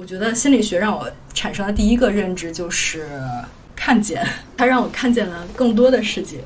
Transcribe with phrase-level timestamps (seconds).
[0.00, 3.06] 我觉得心理学让我产生的第一个认知就是
[3.76, 4.26] 看见，
[4.56, 6.38] 它让我看见了更多的世界，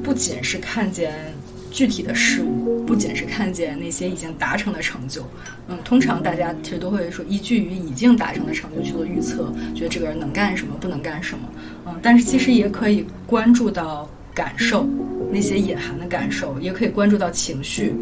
[0.00, 1.12] 不仅是看见
[1.72, 5.26] 具体的事物，不仅是看见那些已经达成的成就。
[5.66, 11.48] 嗯，通常大家其实都会说依据于已经达成的成就去做预测，觉得这个人能干什么，不能干什么。
[11.86, 14.88] 嗯，但是其实也可以关注到感受，
[15.32, 17.92] 那些隐含的感受，也可以关注到情绪，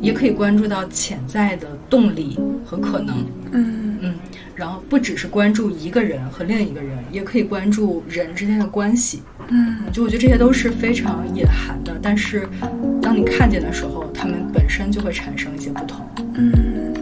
[0.00, 3.18] 也可以关注到潜在的动力和可能。
[3.52, 4.14] 嗯嗯，
[4.56, 9.22] 然后不只是关注一个人和另一个人，也可以关注人之间的关系。
[9.48, 12.48] 嗯就我觉得这些都是非常隐含的，但是
[13.02, 16.08] 当你看见的时候，他们本身就会产生一些不同。
[16.34, 16.94] 嗯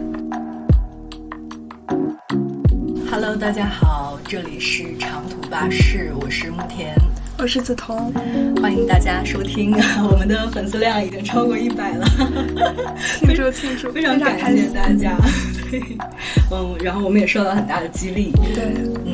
[3.09, 6.93] Hello，大家好，这里是长途巴士，我是慕田，
[7.37, 8.11] 我是梓潼，
[8.61, 9.71] 欢迎大家收听。
[10.09, 12.05] 我们的粉丝量已经超过一百了，
[13.19, 14.55] 庆祝庆祝， 非常感。
[14.55, 15.17] 谢大家。
[16.51, 18.31] 嗯，然后我们也受到很大的激励。
[18.53, 18.73] 对，
[19.05, 19.13] 嗯，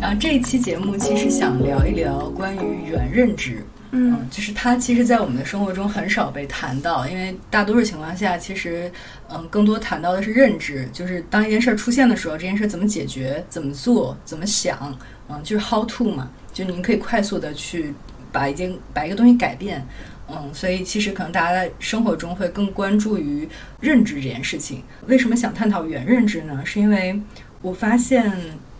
[0.00, 3.64] 然后这一期节目其实想聊一聊关于原认知。
[3.92, 8.90] 嗯就是它其实，在我们的生活中很少被谈到，因为大多数情况下，其实，
[9.28, 14.94] 嗯，更多谈到的是认知，就是当一件事儿出现的时候，这件事儿怎么解决、怎么做、怎么想，
[15.28, 17.92] 嗯，就是 how to 嘛，就您可以快速的去
[18.32, 19.86] 把一件把一个东西改变，
[20.26, 23.46] 嗯，所以其实可能大家在生活中会更关注于
[23.80, 24.82] 认知这件事情。
[25.06, 26.62] 为什么想探讨原认知呢？
[26.64, 27.20] 是因为
[27.60, 28.32] 我发现。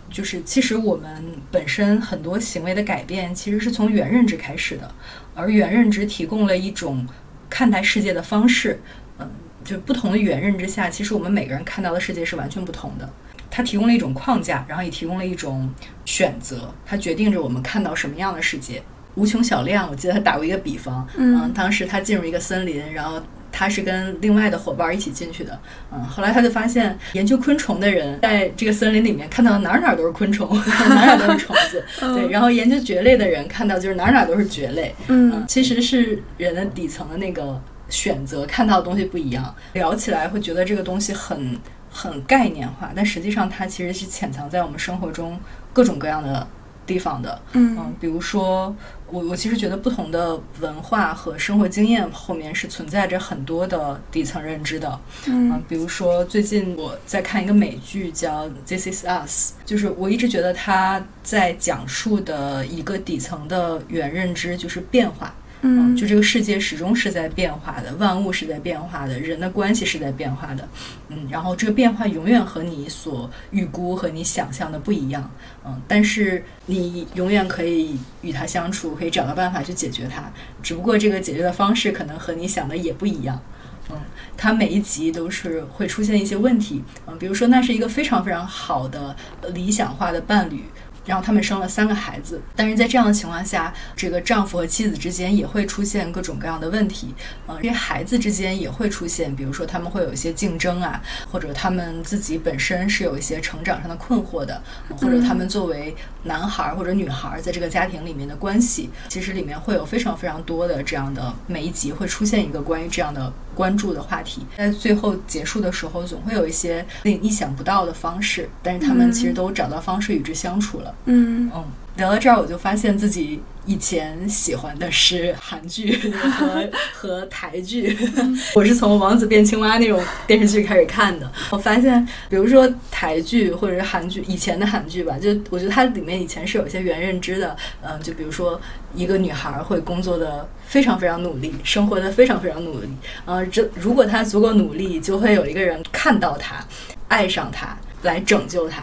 [0.08, 4.88] 就是其实我们本身很多行为的改变，其实是从原认知开始的，
[5.34, 7.04] 而原认知提供了一种
[7.50, 8.80] 看待世界的方式。
[9.18, 9.28] 嗯，
[9.64, 13.12] 就不同的原认知下，其实我们每个人看到的世界是完全不同的。
[13.56, 15.66] 它提供了一种框架，然后也提供了一种
[16.04, 18.82] 选择，它决定着我们看到什么样的世界。
[19.14, 23.18] 无穷小亮，我记得他打过一个比方，嗯当时他进入一个森林，然后
[23.50, 25.58] 他是跟另外的伙伴一起进去的，
[25.90, 31.82] 嗯，后来他就发现，研究昆虫的人在这个森林里面看到哪儿哪儿都是昆虫，哪儿哪儿都是虫子，
[32.14, 37.58] 对，然后研究蕨类的人看到就是哪儿哪儿都是蕨类，嗯其实是人的底层的那个
[37.88, 41.56] 选择看到的东西不一样，聊起来会觉得这个东西很
[41.96, 45.40] 很概念化，但实际上它其实是潜藏在我们生活中
[45.72, 46.46] 各种各样的
[46.84, 47.40] 地方的。
[47.52, 48.76] 嗯嗯，比如说，
[49.08, 55.00] 我我其实觉得不同的文化和生活经验后面是存在着很多的底层认知的。
[55.26, 65.34] 嗯比如说最近我在看一个美剧叫《This Is Us》，就是我一直觉得它在讲述的一个底层的原认知就是变化。
[65.66, 70.68] 嗯就这个世界始终是在变化的，万物是在变化的，人的关系是在变化的，
[71.08, 75.28] 嗯，然后这个变化永远和你所预估和你想象的不一样，
[75.64, 80.30] 嗯，但是你永远可以与它相处，可以找到办法去解决它，
[80.62, 83.40] 只不过这个解决的方式可能和你想的也不一样。
[83.88, 83.96] 嗯，
[84.36, 90.64] 它每一集都是会出现一些问题，嗯，比如说那是一个非常非常好的呃理想化的伴侣，
[91.06, 97.14] 然后他们生了三个孩子，但是在这样的情况下，这个丈夫和妻子之间也会出现各种各样的问题，
[97.46, 101.00] 呃，这些孩子之间也会出现，比如说他们会有一些竞争啊，
[101.30, 104.60] 或者他们自己本身是有一些成长上的困惑的，
[105.00, 105.94] 或者他们作为
[106.26, 120.94] 男孩儿或者女孩儿在这个家庭里面的关系，其实里面会有非常非常多的这样的每一集会出现一个关于这样的关注的话题，在最后结束的时候，总会有一些令意想不到的方式，但是他们其实都找到方式与之相处了。
[121.06, 121.50] 嗯。
[121.54, 121.64] 嗯，
[121.96, 127.96] 聊到这儿，我就发现自己以前喜欢的是韩剧和 和台剧。
[128.54, 131.30] 我是从《王子变青蛙》那种电视剧开始看的。
[131.50, 137.56] 我发现，比如说台剧或者是韩剧，以前的韩剧吧，就我觉得它里面以前是有一些原认知的。
[137.82, 138.60] 嗯，就比如说
[138.94, 142.88] 一个女孩会工作的非常非常努力，生活的非常非常努力。
[143.24, 146.62] 呃，这如果她足够努力，就会有一个人看到她，
[147.08, 148.82] 爱上她，来拯救她。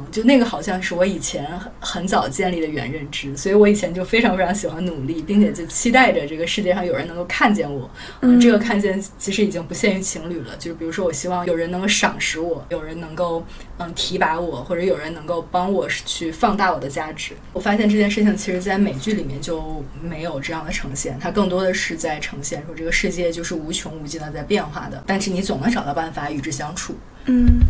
[0.00, 1.46] 嗯，就那个好像是我以前
[1.80, 7.90] 很很早建立的原认知，所以我以前就非常非常喜欢努力，并且就期待着这个世界上有人能够看见我。
[8.22, 13.44] 嗯，这个看见其实已经不限于情侣了，就是比如说我希望有人能够赏识我，有人能够
[13.76, 17.34] 嗯提拔我，或者有人能够帮我去放大我的价值。
[17.52, 26.94] 我发现这件事情其实在美剧里面就没有这样的呈现，它更多的是在呈现说这个世界就是无穷无尽的在变化的，但是你总能找到办法与之相处。
[27.26, 27.60] 嗯嗯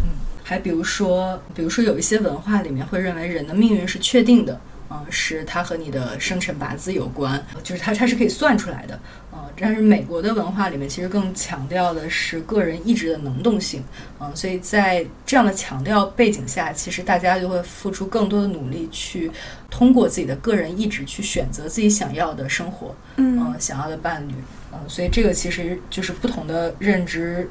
[0.51, 4.61] 还比如说，比如说有一些文化里面会认为人的命运是确定的，
[4.91, 8.99] 嗯，是它和你的生辰八字有关，就是它它是可以算出来的，
[9.33, 13.85] 嗯，但是美国的文化里面其实更强调的是个人意志的能动性，
[14.19, 19.31] 嗯，所以在这样的强调背景下，其实大家就会付出更多的努力去
[19.71, 23.39] 通过自己的个人意志去选择自己想要的生活，嗯。
[23.39, 24.35] 嗯，想要的伴侣，
[24.73, 27.49] 嗯，所以这个其实就是不同的认知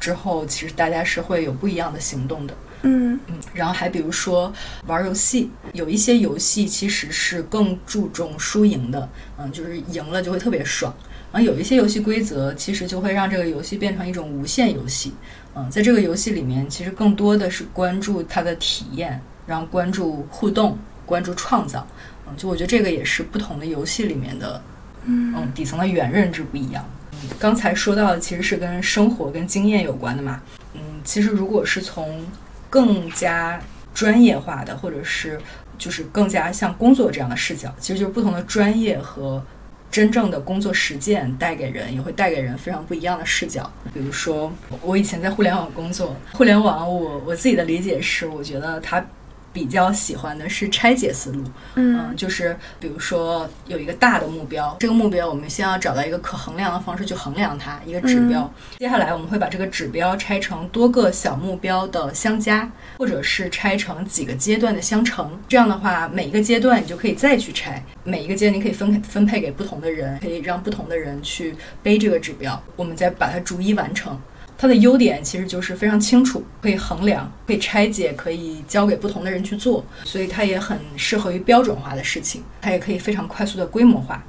[0.00, 2.54] 之后，其实大家是会有不一样的行动的。
[2.82, 4.50] 嗯嗯，然后还比如说
[4.86, 9.06] 玩游戏，有一些游戏其实是更注重输赢的，
[9.36, 10.92] 嗯，就是赢了就会特别爽。
[11.30, 15.12] 然后有一些游戏规则其实就会让这个游戏变成一种无限游戏，
[15.54, 21.86] 嗯，在这个游戏里面，其实更多的是关注它的体验，然后关注互动，关注创造，
[22.26, 24.62] 嗯，就我觉得这个也是不同的游戏里面的，
[25.04, 26.82] 嗯，底层的原认知不一样。
[26.82, 26.99] 嗯，
[27.38, 30.40] 刚才说到的其实是跟生活跟经验有关的嘛，
[30.74, 32.24] 嗯，其实如果是从
[32.68, 33.60] 更加
[33.94, 35.40] 专业化的，或者是
[35.78, 39.42] 就是更加像工作这样的视角，其实就是不同的专业和。
[39.90, 43.68] 真正的工作实践带给人，也会带给人非常不一样的视角。
[43.92, 44.52] 比如说，
[44.82, 49.04] 我以前在互联网工作，互联网我我自己的理解是，我觉得它。
[49.52, 51.42] 比较喜欢的是拆解思路，
[51.74, 58.48] 嗯，就是比如说有一个大的目标，这个目标我们先要找到一个可衡量的方式去衡量它，一个指标。
[58.78, 65.38] 接下来我们会把这个指标拆成多个小目标的相加，或者是拆成几个阶段的相乘。
[65.48, 74.16] 这样的话，每一个阶段你就可以再去拆，每一个阶段你可以分分配给不同的人，可以让不同的人去背这个指标，我们再把它逐一完成。
[74.60, 82.42] 它的优点其实就是非常清楚，可以衡量，可以拆解，可以交给不同的人去做，所以它也很适合于标准化的事情。
[82.60, 84.22] 它也可以非常快速的规模化。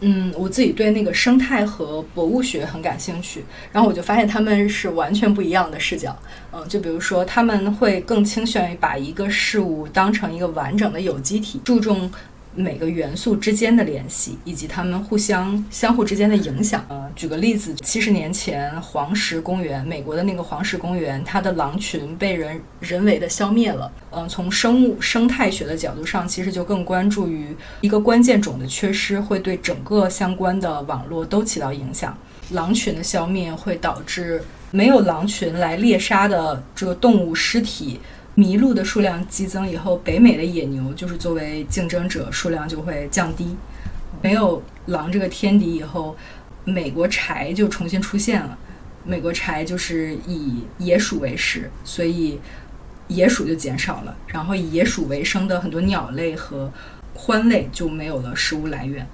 [0.00, 6.18] 嗯，我自己对那个生态和博物学很感兴趣，然后我就发现他们是完全不一样的视角。
[6.50, 12.10] 嗯，就比如说他们会更倾向于把一个事物当成一个完整的有机体，注重。
[12.54, 16.84] 每个元素之间的联系，以及它们互相相互之间的影响。
[16.88, 23.90] 呃，举个例子，七十年前黄石公园，美国的那个黄石公园，它的狼群被人人为的消灭了。
[24.10, 32.16] 嗯，从生物生态学的角度上，其实就更关注于一个关键种的缺失会对整个相关的网络都起到影响。
[32.50, 37.98] 狼群的消灭会导致没有狼群来猎杀的这个动物尸体。
[38.36, 43.54] 麋鹿的数量激增以后，北美的野牛就是作为竞争者，数量就会降低。
[44.20, 46.16] 没有狼这个天敌以后，
[46.64, 48.58] 美国柴就重新出现了。
[49.04, 52.40] 美国柴就是以野鼠为食，所以
[53.06, 54.16] 野鼠就减少了。
[54.26, 56.72] 然后以野鼠为生的很多鸟类和
[57.16, 59.06] 獾类就没有了食物来源。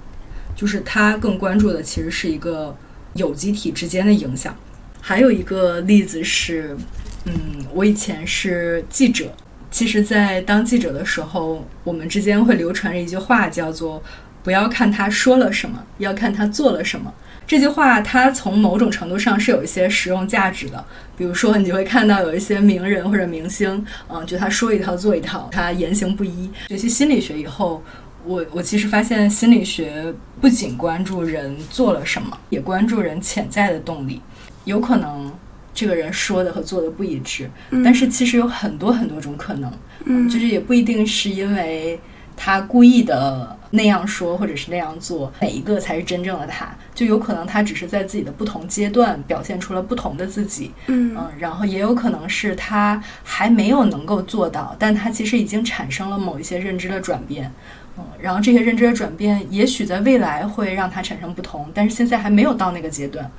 [0.55, 2.75] 就是它更关注的其实是一个
[3.13, 4.55] 有机体之间的影响。
[4.99, 6.75] 还有一个例子是。
[7.23, 9.31] 嗯，我以前是记者。
[9.69, 14.03] 其实，在当记者的时候，我们之间会流传着一句话，叫做
[14.43, 17.13] “不要看他说了什么，要看他做了什么”。
[17.47, 20.83] 这句话，它从某种程度上是有一些实用价值的。
[21.17, 26.49] 比如说，你就会看到有一些名人或者明星，嗯，就他说一套做一套，他言行不一。
[26.67, 27.81] 学习心理学以后，
[28.25, 34.21] 我我其实发现，心理学不仅关注人做了什么，也关注人潜在的动力，
[34.65, 35.31] 有可能。
[35.73, 37.49] 这个人说的和做的不一致，
[37.83, 39.71] 但是其实有很多很多种可能，
[40.05, 41.99] 嗯，就是也不一定是因为
[42.35, 46.75] 他故意的那样说或者是那样做，哪一个才是真正的他？
[46.93, 57.51] 就有可能他只是在自己的不同阶段表现出了不同的自己，嗯嗯，然后也有可能是他还没有能够做到，但他其实已经产生了某一些认知的转变，
[57.97, 63.31] 嗯，然后这些认知的转变也许在未来会让他产生不同，但是现在还没有到那个阶段。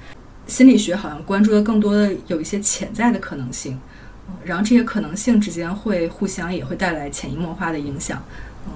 [0.46, 3.78] 心理学好像关注的更多的有一些潜在的可能性，
[4.44, 8.22] 然后这些可能性之间会互相也会带来潜移默化的影响，
[8.66, 8.72] 嗯，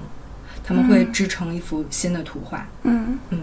[0.63, 3.39] 他们会织成一幅新的图画，嗯嗯。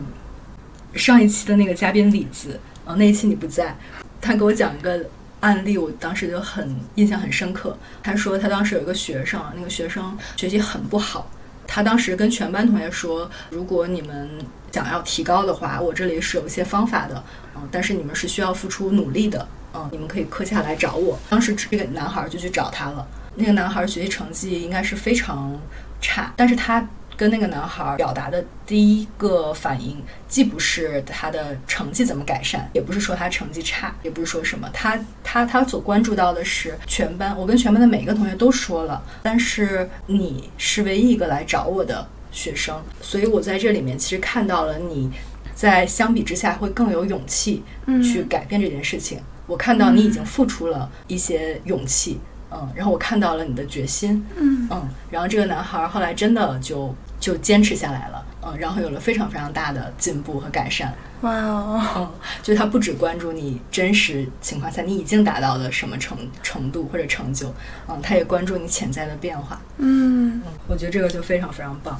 [0.94, 3.76] 上一期的那个嘉宾李子，呃，那一期你不在，
[4.20, 5.04] 他给我讲一个
[5.40, 7.76] 案例，我当时就很印象很深刻。
[8.00, 11.28] 他说他当时有一个学生，那个学生学习很不好。
[11.66, 14.28] 他当时跟全班同学说：“如果你们
[14.72, 17.22] 想要提高的话，我这里是有一些方法的，
[17.56, 23.06] 嗯，但是你们是需要付出努力的，嗯，你们可以课下来找我。”当时这个男孩就去找他了。
[23.36, 25.58] 那个男孩学习成绩应该是非常
[26.00, 26.86] 差，但是他。
[27.16, 45.10] 跟那个男孩表达的第一个反应，既不是他的成绩怎么改善，也不是说他成绩差，也不是说什么，他他他所关注到的是全班，我跟全班的每一个同学都说了，但是你是唯一一个来找我的学生，所以我在这里面其实看到了你
[45.54, 47.62] 在相比之下会更有勇气
[48.02, 52.18] 去改变这件事情，我看到你已经付出了一些勇气。
[52.56, 56.94] 嗯，然后我看到了你的决心，嗯嗯，然后这个男孩后来真的就
[57.24, 60.94] 就坚持下来了，嗯，然后有了非常非常大的进步和改善。
[61.22, 62.10] 哇哦，嗯，
[62.42, 67.50] 就他不只关注你真实情况下你已经达到了什么程程度或者成就，
[67.88, 69.58] 嗯，他也关注你潜在的变化。
[69.78, 71.98] 嗯嗯，我觉得这个就非常非常棒。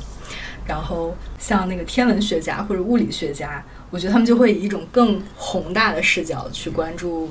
[0.67, 7.31] 然后像那个天文学家或者物理学家，我觉得他们就会以一种更宏大的视角去关注。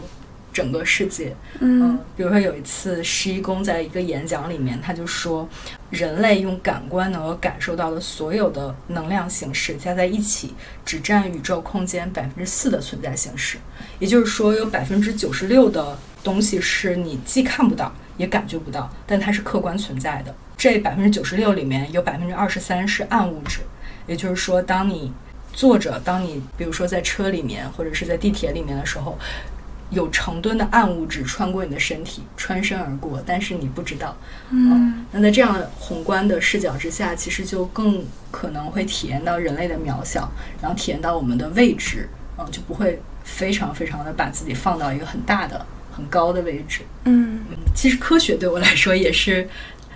[0.53, 1.35] 整个世界。
[1.59, 5.49] 嗯比如说有一次，施一公在一个演讲里面，他就说，
[5.89, 10.53] 人类用感官能够感受到的所有的能量形式加在一起，
[10.85, 13.57] 只占宇宙空间百分之四的存在形式。
[13.99, 20.33] 也就是说，有百分之九十六的东西是你既看不到也感觉不到，但它是客观存在的。
[20.55, 23.61] 这百分之九十六里面有百分之二十三是暗物质，
[24.07, 25.11] 也就是说，当你
[25.51, 29.17] 坐着，当你比如说在车里面或者是在地铁里面的时候，
[29.93, 34.15] 有成吨的暗物质穿过你的身体，穿身而过，但是你不知道。
[34.49, 40.31] 嗯那在这样宏观的视角之下，其实就更可能会体验到人类的渺小，
[40.61, 46.81] 然后体验到我们的位置，嗯，就不会非常非常的把自己放到一个很大的、很高的位置。
[47.05, 49.47] 嗯嗯，其实科学对我来说也是，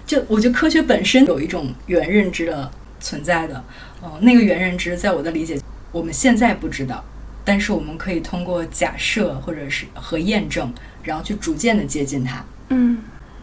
[0.06, 3.63] 就我觉得科学本身有一种原认知的存在的。
[4.04, 5.60] 嗯、那个原认知在我的理解，
[5.92, 7.04] 我们现在不知道，
[7.48, 10.70] 但是我们可以通过假设或者是和验证，
[11.01, 12.44] 然后去逐渐的接近它。
[12.68, 12.98] 嗯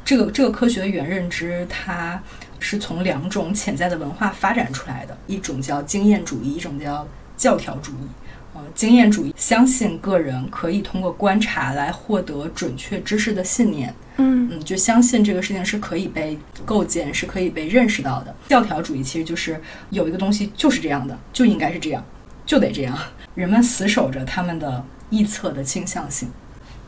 [0.04, 2.22] 这个这个科学的原认知，它
[2.60, 8.06] 是从两种潜在的文化发展出来的，一种叫经验主义，一种叫教条主义。
[8.52, 18.36] 呃，经验主义相信个人可以通过观察来获得准确知识的信念，嗯嗯，就相信这个事情是可以被构建，是可以被认识到的。
[18.50, 19.58] 教条主义其实就是
[19.88, 22.04] 有一个东西就是这样的，就应该是这样，
[22.44, 22.96] 就得这样。
[23.34, 26.30] 人们死守着他们的臆测的倾向性。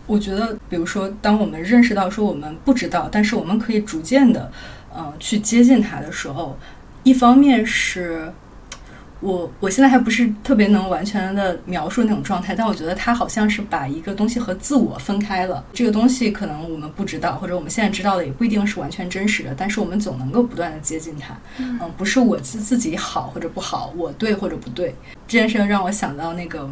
[0.06, 4.52] 我觉得，比如说，当我们认识到说我们不知道，但是我们可以逐渐的，
[4.94, 6.56] 呃，去接近它的时候，
[7.02, 8.32] 一方面是
[9.26, 15.64] 我我现在还不是特别能完全的描述那种状态，但我觉得它好像是把一个东西和自我分开了。
[15.72, 21.36] 这个东西可能我们不知道，或者我们现在知道的也不一定是完全真实的，但是我们总能够不断的接近它。
[21.58, 24.94] 嗯，不是我自自己好或者不好，我对或者不对。
[25.26, 26.70] 这件事情让我想到那个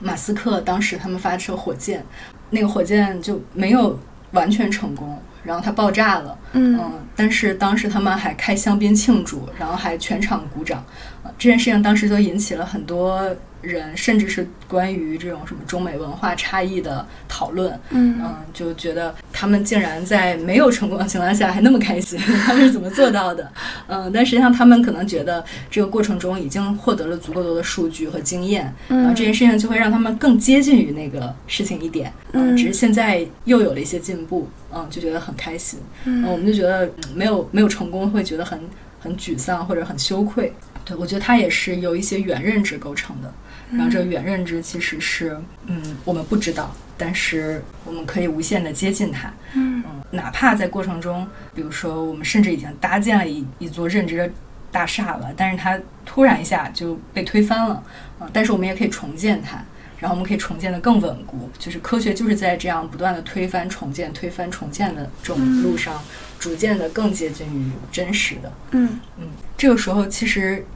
[0.00, 2.04] 马斯克当时他们发射火箭，
[2.50, 3.96] 那个火箭就没有
[4.32, 6.36] 完全成功，然后它爆炸了。
[6.54, 10.84] 嗯嗯，但是当时他们还开香槟庆祝，然后还全场鼓掌。
[11.24, 17.78] 呃这件事情当时就引起了很多人，甚至是关于这种什么中美文化差异的讨论。
[17.90, 23.48] 嗯嗯，就觉得他们竟然在没有成功的情况下还那么开心， 他们是怎么做到的？
[23.86, 32.12] 嗯，但实际上他们可能觉得这个过程中已经获得了足够多的数据和经验，然后这件事情就会让他们更接近于那个事情一点。
[32.32, 35.78] 嗯只是现在又有了一些进步，嗯，就觉得很开心。
[36.04, 38.58] 嗯，我们就觉得嗯没有没有成功会觉得很
[38.98, 40.52] 很沮丧或者很羞愧。
[40.84, 43.32] 对，我觉得它也是由一些原认知构成的。
[43.70, 45.34] 然后这个原认知其实是，
[45.64, 49.32] 嗯，我们不知道，但是我们可以无限的接近它。
[49.54, 54.30] 嗯嗯，哪怕在过程中，比如说我们甚至已经搭建了一一座认知的
[54.70, 57.82] 大厦了，但是它突然一下就被推翻了，
[58.20, 59.64] 嗯，但是我们也可以重建它，
[59.98, 61.48] 然后我们可以重建的更稳固。
[61.58, 65.98] 就是科学就是在这样不断的推翻、重建、推翻、重建的这种路上，
[66.42, 68.52] 逐渐的更接近于真实的。
[68.72, 70.66] 嗯嗯，这个时候其实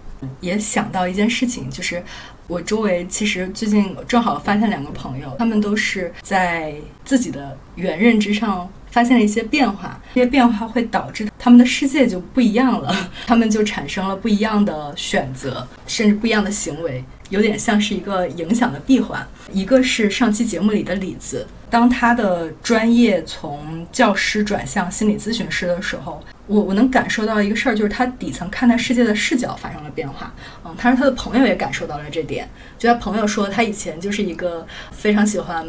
[0.41, 2.01] 也想到一件事情，就是
[2.47, 6.73] 我周围其实最近正好发现两个朋友，他们都是在
[7.05, 12.97] 自己的原认知上发现了一些变化，这些变化会导致他们的世界就不一样了，
[13.29, 19.23] 他们就产生了不一样的选择，甚至不一样的行为，有点像是一个影响的闭环。
[19.53, 30.33] 一个是上期节目里的李子，当他的专业从教师转向心理咨询师的时候，我我能感受到一个事儿，就是他底层看待世界的视角发生了变化。
[30.65, 32.49] 嗯，他说他的朋友也感受到了这点，
[32.79, 35.69] 就他朋友说他以前就是一个非常喜欢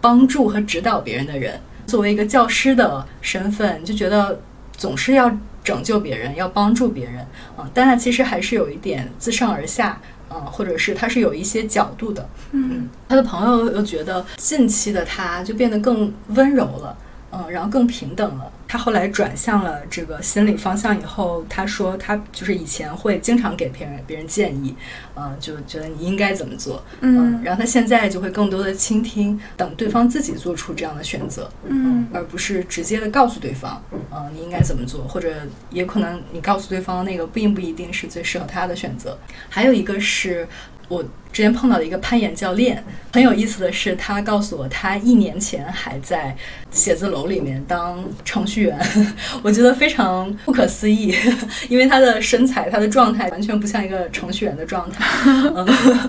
[0.00, 4.40] 帮助和指导别人的人，作为一个教师的身份，就觉得
[4.76, 5.28] 总是要
[5.64, 7.26] 拯救别人，要帮助别人
[7.56, 10.00] 啊、但他其实还是有一点自上而下。
[10.30, 16.94] 嗯，或者是他是有一些角度的，嗯他的朋友又觉得近期的他就变得更温柔了，
[17.32, 18.52] 嗯，然后更平等了。
[18.68, 24.76] 他后来转向了这个心理方向以后，他说他就是以前会经常给别人别人建议，
[25.16, 33.82] 嗯，就觉得你应该怎么做，嗯然后他现在就会更多的倾听，等对方自己做出这样的选择，嗯而不是直接的告诉对方，
[34.14, 35.32] 嗯，你应该怎么做，或者
[35.70, 39.16] 也可能你告诉对方那个并不一定是最适合他的选择。
[39.48, 40.46] 还有一个是
[40.88, 42.82] 我之前碰到的一个攀岩教练，
[43.12, 46.36] 很有意思的是，他告诉我他一年前还在
[46.70, 48.78] 写字楼里面当程序员，
[49.42, 51.14] 我觉得非常不可思议，
[51.68, 55.04] 因为他的身材、他的状态完全不像一个程序员的状态。
[55.54, 55.66] 嗯，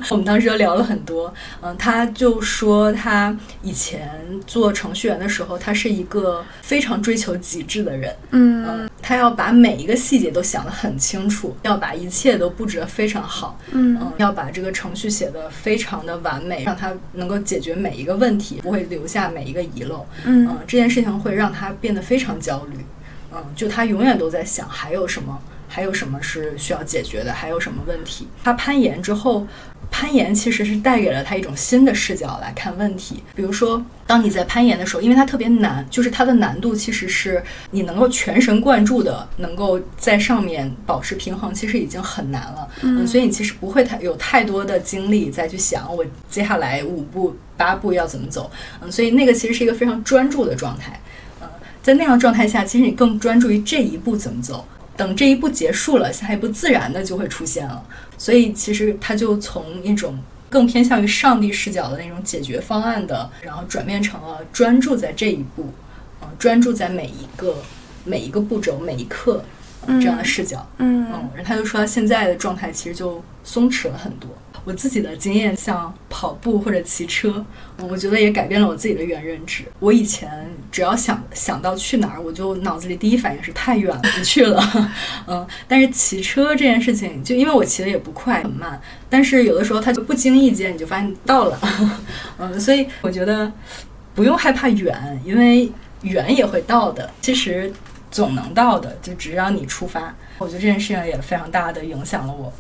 [0.10, 1.34] 我们当时就聊了很多。
[1.62, 4.10] 嗯，他就说他以前
[4.48, 8.16] 做程序员的时候，他是一个非常追求极致的人。
[8.32, 20.06] 嗯他他要把每一个细节都想得很清楚，要把一切都布置得非常好，嗯嗯，要把这个程序写的非常的完美，让他能够解决每一个问题，不会留下每一个遗漏。
[20.24, 22.78] 嗯嗯，这件事情会让他变得非常焦虑。
[23.32, 25.40] 嗯，就他永远都在想还有什么，
[25.70, 28.28] 还有什么是需要解决的，还有什么问题。
[28.44, 29.48] 他攀岩之后，
[29.92, 33.24] 攀岩其实是带给了他一种新的视角来看问题。
[33.36, 42.68] 比如说，当你在攀岩的时候，因为它特别难，就是它的难度其实是你能够全神贯注的，能够在上面保持平衡，其实已经很难了。
[42.82, 48.50] 嗯，所以你其实不会太有太多的精力再去想我接下来五步八步要怎么走。
[48.82, 51.00] 嗯，所以那个其实是一个非常专注的状态。
[51.42, 51.48] 嗯，
[51.84, 54.68] 在那样的状态下，其实你更专注于这一步怎么走。
[55.00, 57.82] 等这一步结束了，下一步自然的就会出现了。
[58.18, 65.70] 所以其实它就从一种更偏向于上帝视角的那种解决方案的，然后转变成了专注在这一步，
[66.20, 67.56] 呃、专注在每一个
[68.04, 69.42] 每一个步骤每一刻、
[69.88, 70.66] 这样的视角。
[70.78, 74.30] 嗯嗯，然后他就说他现在的状态其实就松弛了很多。
[74.66, 77.44] 我自己的经验，像跑步或者骑车，
[77.78, 79.64] 嗯我觉得也改变了我自己的原认知。
[79.80, 80.30] 我以前
[80.70, 84.62] 只要想想到去哪儿，我就脑子里第一反应是太远了，不去了。
[85.28, 91.60] 嗯，但是骑车这件事情，就因为我骑的也不快，很慢，但是有的时候它就不经意间你就发现到了。
[92.38, 93.52] 嗯，所以我觉得
[94.14, 95.72] 不用害怕远，因为
[96.02, 97.10] 远也会到的。
[97.22, 97.72] 其实
[98.12, 100.16] 总能到的，就只要你出发。
[100.38, 102.52] 我觉得这件事情也非常大的影响了我。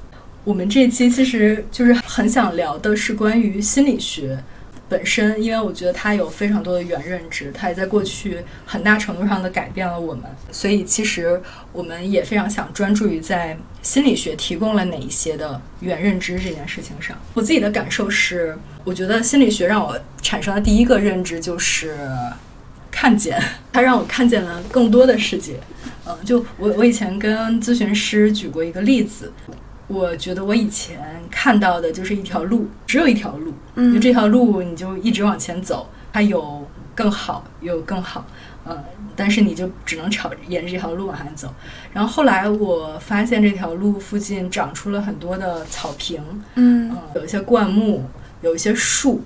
[0.44, 4.42] 我们这一期其实就是很想聊的是关于心理学
[4.88, 10.24] 本身，因为我觉得它有非常多的原认知，它也在过去很大程度上的改变了我们。
[10.52, 11.40] 所以其实
[11.72, 17.16] 我们也非常想专注于在心理学提供了哪一些的原认知这件事情上。
[17.36, 21.96] 我自己的感受是，我觉得心理学让我产生的第一个认知就是
[23.00, 23.42] 看见，
[23.72, 25.58] 它让我看见了更多的世界。
[26.06, 29.32] 嗯，就我我以前跟咨询师举过一个例子，
[29.88, 31.00] 我觉得我以前
[31.32, 38.28] 看到的就是一条路，只有一条路，嗯就这条路你就一直往前走，它有更好，有更好，
[38.66, 38.78] 嗯，
[39.16, 41.54] 但是你就只能朝沿着这条路往下走。
[41.94, 46.22] 然后后来我发现这条路附近长出了很多的草坪，
[46.56, 48.04] 嗯嗯，有一些灌木，
[48.42, 49.22] 有一些树。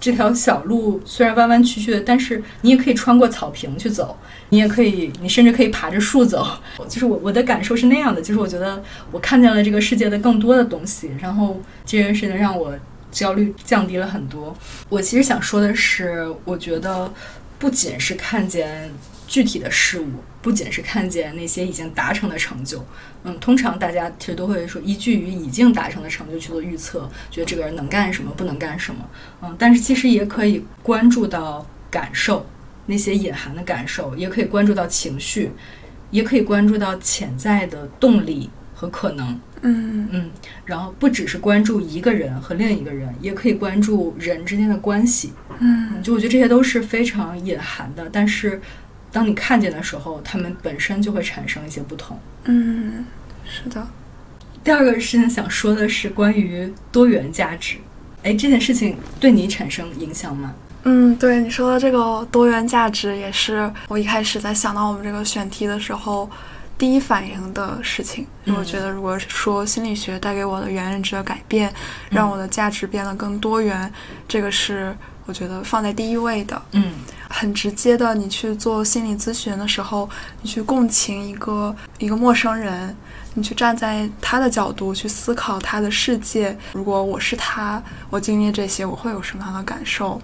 [0.00, 4.16] 这条小路虽然弯弯曲曲的，但是你也可以穿过草坪去走，
[4.50, 6.46] 你也可以，你甚至可以爬着树走。
[6.88, 12.72] 就是我我的感受是那样的，就是我觉得我看见了这个世界的更多的东西，然后这件事情让我
[13.10, 14.56] 焦虑降低了很多。
[14.88, 17.12] 我其实想说的是，我觉得
[17.58, 18.90] 不仅是看见
[19.26, 20.06] 具体的事物，
[20.48, 22.82] 不仅是看见那些已经达成的成就，
[23.22, 29.06] 嗯，通常大家其实都会说依据于已经达成的成就去做预测，觉得这个人能干什么，不能干什么，
[29.42, 32.46] 嗯，但是其实也可以关注到感受，
[32.86, 35.50] 那些隐含的感受，也可以关注到情绪，
[36.10, 40.08] 也可以关注到潜在的动力和可能，嗯。
[40.10, 40.30] 嗯，
[40.64, 45.90] 然后不只是关注一个人和另一个人，也可以关注人之间的关系，嗯。
[45.92, 48.58] 嗯，就我觉得这些都是非常隐含的，但是
[49.10, 52.18] 当你看见的时候，它们本身就会产生一些不同。
[52.44, 53.04] 嗯，
[53.44, 53.86] 是的，
[54.62, 57.76] 第二个事情想说的是关于多元价值。
[58.22, 60.52] 哎，这件事情对你产生影响吗？
[60.84, 66.28] 嗯，对你说的这个多元价值，也是我一开始在想到我们这个选题的时候，
[66.76, 68.26] 第一反应的事情。
[68.44, 71.72] 因为我觉得，如果说心理学带给我的原认知的改变，
[72.10, 73.92] 让我的价值变得更多元，
[74.26, 74.94] 这个是
[75.26, 76.60] 我觉得放在第一位的。
[76.72, 76.92] 嗯
[77.28, 80.08] 很直接的，你去做心理咨询的时候，
[80.42, 82.96] 你去共情一个一个陌生人，
[83.34, 86.56] 你去站在他的角度去思考他的世界。
[86.72, 90.20] 如果我是他，我经历这些，我会有什么样的感受？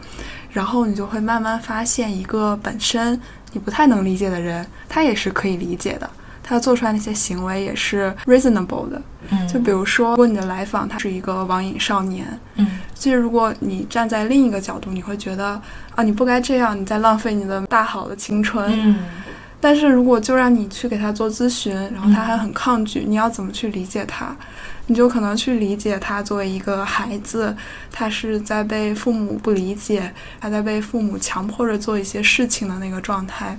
[0.51, 3.21] 然后你就会慢慢发现，一个本身
[3.53, 6.09] 你不太能理解的人，他也是可以理解的。
[6.45, 9.03] 他做出来那些行为也是 reasonable 的。
[9.31, 12.27] 嗯，就比如说，如果你的来访他是一个网瘾少年，
[12.57, 15.61] 嗯其实，如果你站在另一个角度，你会觉得
[15.95, 18.71] 啊，你不该这样，你在浪费你的大好的青春。
[18.71, 18.97] 嗯
[19.61, 24.37] 但是如果就让你去给他做咨询，然后他还很抗拒，你要怎么去理解他？
[24.89, 27.57] 你就可能去理解他作为一个孩子，
[27.91, 33.59] 他是在被父母不理解，他在被父母强迫着做一些事情的那个状态。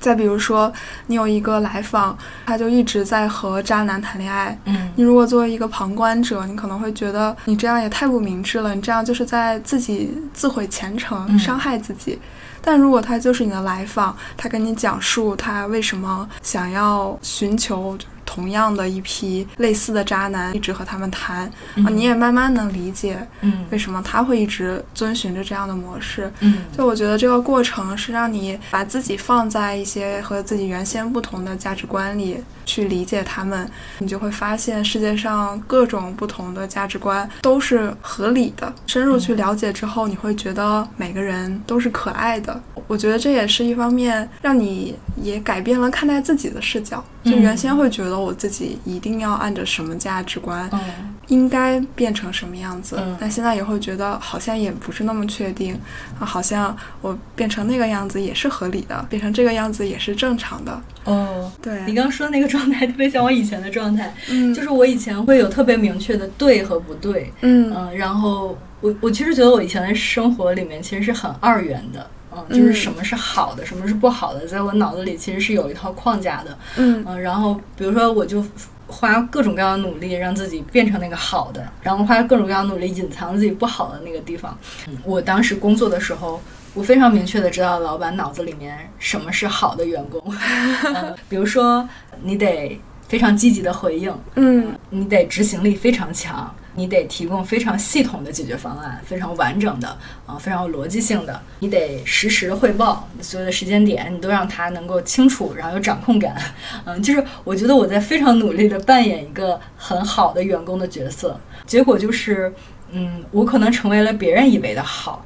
[0.00, 0.72] 再比如说，
[1.06, 12.18] 你有一个来访，他就一直在和渣男谈恋爱，嗯你如果作为一个旁观者，你可能会觉得你这样也太不明智了，你这样就是在自己自毁前程，嗯伤害自己。
[12.60, 23.64] 但如果他就是你的来访，他跟你讲述他为什么想要寻求就是同样的一批类似的渣男，一直和他们谈，啊，嗯你也慢慢能理解嗯。
[23.70, 26.30] 为什么他会一直遵循着这样的模式。
[26.40, 26.58] 嗯。
[26.76, 32.36] 就我觉得这个过程是让你把自己放在一些和自己原先不同的价值观里
[32.68, 38.70] 去理解他们，你就会发现世界上各种不同的价值观都是合理的。
[38.86, 42.60] 深入去了解之后，你会觉得每个人都是可爱的。
[42.86, 47.02] 我觉得这也是一方面让你也改变了看待自己的视角。
[47.24, 50.80] 就嗯原先会觉得我自己一定要按着什么价值观，嗯
[51.26, 55.78] 应该变成什么样子嗯，但现在也会觉得好像也不是那么确定
[56.18, 60.80] 啊，好像我变成那个样子也是合理的，变成这个样子也是正常的。
[61.12, 61.50] 哦。
[61.60, 78.44] 对，你刚刚说的那个状态特别像我以前的状态，嗯，就是我以前会有特别明确的对和不对，嗯嗯，然后我我其实觉得我以前的生活里面其实是很二元的，嗯，就是嗯什么是好的，什么是不好的，在我脑子里其实是有一套框架的，嗯嗯，然后比如说我就
[78.86, 84.56] 花各种各样的努力让自己变成那个好的，然后花各种各样的努力隐藏自己不好的那个地方。
[84.86, 86.40] 嗯，我当时工作的时候。
[86.74, 90.22] 我非常明确的知道老板脑子里面什么是好的员工，
[90.94, 91.88] 嗯，比如说
[92.22, 99.88] 你得非常积极的回应，嗯你得执行力非常强，你得提供非常系统的解决方案，非常完整的
[100.26, 106.36] 啊、非常有逻辑性的，你得实时的汇报所有的时间点，你都让他能够清楚，然后有掌控感。
[106.84, 112.52] 嗯，就是我觉得我在非常努力的扮演一个很好的员工的角色，结果就是，
[112.92, 115.24] 嗯，我可能成为了别人以为的好。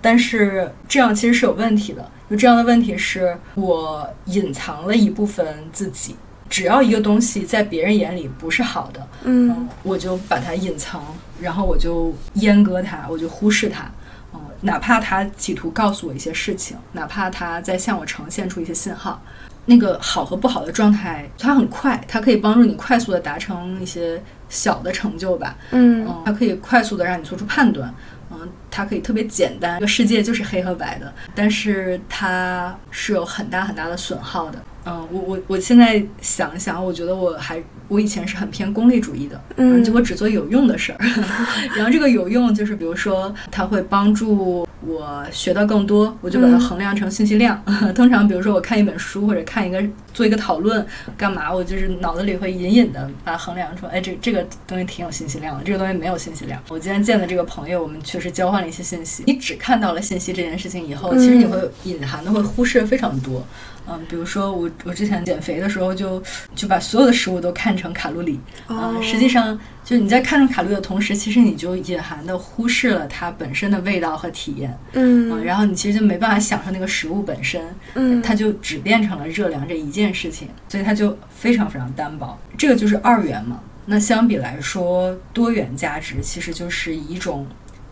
[0.00, 6.16] 嗯但是这样其实是有问题的，有这样的问题是我隐藏了一部分自己。
[6.48, 11.00] 只要一个东西在别人眼里不是好的，嗯我就把它隐藏，
[11.40, 13.88] 然后我就阉割它，我就忽视它。
[14.34, 19.22] 嗯，哪怕它企图告诉我一些事情，哪怕它在向我呈现出一些信号，
[19.66, 25.56] 那个好和不好的状态，它很快，它可以帮助你快速的达成一些小的成就吧。
[25.70, 27.94] 嗯嗯，它可以快速的让你做出判断。
[28.32, 34.62] 嗯，它可以特别简单，这个世界就是黑和白的，但是它是有很大很大的损耗的。
[34.86, 40.98] 嗯，我我我现在想一想，我觉得我还我以前是很偏功利主义的，嗯就我只做有用的事儿。
[41.76, 47.62] 然后这个有用就是比如说它会帮助我学到更多，我就把它嗯衡量成信息量。
[47.94, 50.84] 通常比如说我看一本书或者看一个做一个讨论
[51.16, 56.60] 干嘛，我就是脑子里会隐隐的把它衡量出，哎，这这个东西挺有信息量的，这个东西没有信息量。
[56.68, 59.22] 我今天见的这个朋友，我们确实交换了一些信息。
[59.26, 63.46] 你只看到了信息这件事情以后，其实你会隐含的会忽视非常多。
[63.79, 66.22] 嗯，比如说我我之前减肥的时候就
[66.54, 77.62] 就把所有的食物都看成卡路里，哦嗯，实际上就是你在看成卡路里的同时，其实你就隐含的忽视了它本身的味道和体验，嗯，嗯然后你其实就没办法享受那个食物本身，
[77.94, 82.38] 嗯它就只变成了热量这一件事情，所以它就非常非常单薄。
[82.58, 83.60] 这个就是二元嘛。
[83.86, 87.44] 那相比来说，多元价值其实就是以一种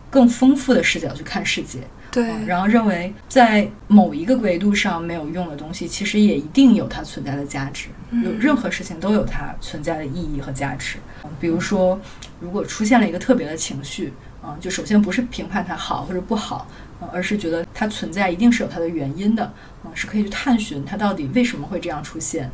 [0.09, 1.79] 更丰富的视角去看世界。
[2.11, 7.87] 对嗯，然后认为在某一个维度上没有用的东西，其实也一定有它存在的价值。
[8.23, 10.97] 有任何事情都有它存在的意义和价值。
[11.23, 11.99] 嗯比如说，
[12.39, 14.11] 如果出现了一个特别的情绪，
[14.43, 16.67] 嗯，就首先不是评判它好或者不好，
[17.01, 19.53] 嗯，而是觉得它存在一定是有它的原因的，
[19.85, 22.49] 嗯，是可以去探寻它到底为什么会这样出现。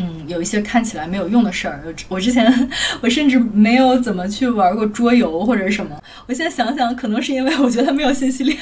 [0.00, 6.00] 嗯，有一些看起来没有用的事儿，我之前我甚至没有怎么去玩过桌游或者什么。
[6.26, 8.56] 我现在想想，可能是因为我觉得它没有信息量，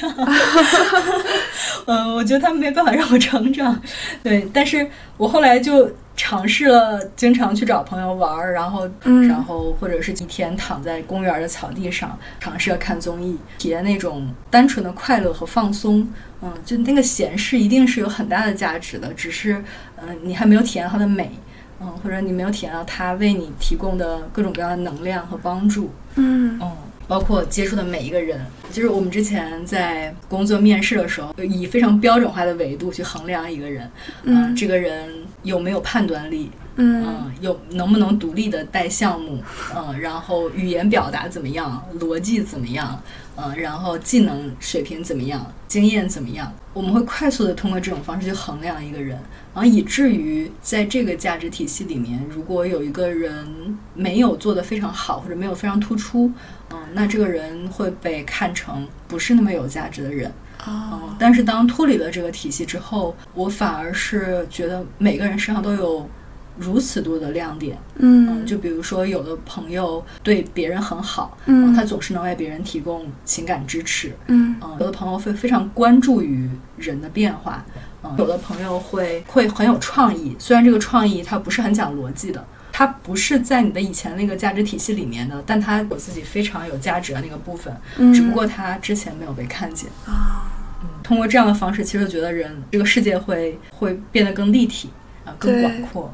[1.85, 3.79] 嗯，我觉得它没办法让我成长。
[4.23, 16.05] 对，但是我后来就尝试了，经常去找朋友玩儿，然后，嗯然后或者是一天躺在公园的草地上，尝试着看综艺，体验那种单纯的快乐和放松。
[16.41, 19.63] 嗯，就那个闲适一定是有很大的价值的，只是，
[20.01, 21.31] 嗯、你还没有体验它的美，
[21.79, 25.91] 嗯，或者你没有体验到它为你提供的各种各样的能量和帮助。
[26.15, 26.71] 嗯嗯，
[27.07, 33.89] 包括接触的每一个人，就是我们之前在工作面试的时候，以非常标准化的维度去衡量一个人，
[34.23, 34.55] 嗯。
[34.55, 35.09] 这个人
[35.43, 39.43] 有没有判断力，嗯嗯，有能不能独立的带项目，
[39.75, 43.01] 嗯，然后语言表达怎么样，逻辑怎么样，
[43.35, 49.17] 嗯，然后技能水平怎么样，经验怎么样，我们会快速的通过这种方式去衡量一个人，
[49.53, 56.31] 然后以至于在这个价值体系里面，如果有一个人没有做得非常好，或者没有非常突出，
[56.71, 60.31] 嗯，那这个人会被看成不是那么有价值的人。
[60.65, 66.09] 哦嗯，但是当脱离了这个体系之后，我反而是觉得每个人身上都有
[66.57, 67.77] 如此多的亮点。
[67.97, 74.13] 嗯就比如说，有的朋友对别人很好，嗯他总是能为别人提供情感支持。
[74.27, 77.65] 嗯嗯，有的朋友会非常关注于人的变化，
[78.03, 82.43] 嗯，有的朋友会会很有创意，虽然这个创意它不是很讲逻辑的。
[82.69, 89.89] 它不是在你的以前那个价值体系里面的，但它有自己非常有价值的那个部分，嗯只不过它之前没有被看见。
[90.05, 90.45] 啊，
[90.83, 94.91] 嗯通过这样的方式，其实觉得人这个世界会会变得更立体
[95.25, 96.13] 啊，更广阔。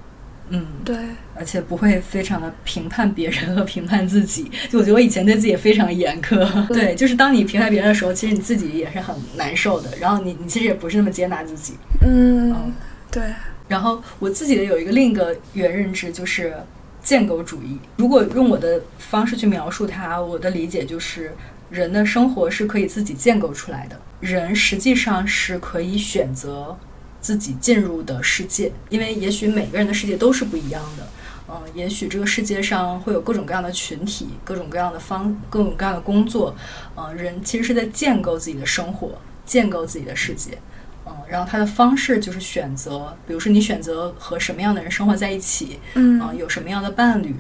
[0.50, 0.96] 嗯，对，
[1.36, 4.52] 而且不会非常的评判别人和评判自己。
[4.70, 9.90] 就我觉得我以前对自己也非常严苛，对，就是当你评判别人的时候，其实你自己也是很难受的。
[10.00, 11.74] 然后你你其实也不是那么接纳自己。
[12.06, 12.74] 嗯，
[13.10, 13.24] 对，
[13.68, 16.54] 然后我自己的有一个另一个原认知就是
[17.02, 17.80] 建构主义。
[17.98, 21.34] 如果用我的方式去描述它，我的理解就是
[21.70, 26.78] 人的生活是可以自己建构出来的，人实际上是可以选择
[27.24, 31.08] 自己进入的世界，因为也许每个人的世界都是不一样的。
[31.48, 36.56] 嗯，也许这个世界上会有各种各样的群体，各种各样的方，各种各样的工作。
[36.96, 40.58] 嗯，人其实是在建构自己的生活，建构自己的世界。
[41.06, 47.36] 嗯，然后他的方式就是选择，比如说你选择和什么样的人生活在一起，嗯啊、有什么样的伴侣，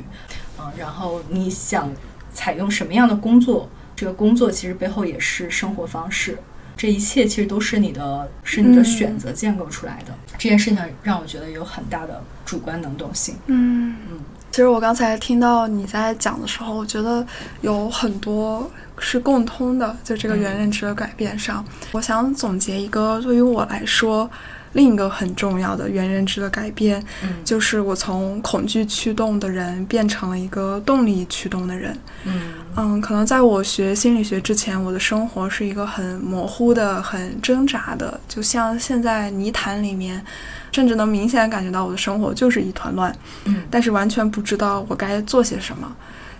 [0.60, 1.92] 嗯、然后你想
[2.34, 6.38] 采用什么样的工作，这个工作其实背后也是生活方式，
[6.76, 10.14] 这一切其实都是你的，是你的嗯选择建构出来的。
[10.38, 13.36] 这件事情让我觉得有很大的主观能动性。
[13.48, 13.96] 嗯。
[14.12, 14.20] 嗯
[14.52, 17.26] 其实我刚才听到你在讲的时候，我觉得
[17.62, 21.66] 有很多是共通的，就这个原认知的改变上。
[21.92, 24.30] 我想总结一个对于我来说
[24.74, 31.98] 另一个很重要的原认知的改变，嗯就是我从恐惧驱动的人变成了一个动力驱动的人。
[32.26, 40.24] 嗯嗯，可能在我学心理学之前，我的生活是一个很模糊的、很挣扎的，就像现在泥潭里面，
[40.72, 43.16] 甚至能明显感觉到我的生活就是一团乱。
[43.46, 45.96] 嗯但是完全不知道我该做些什么，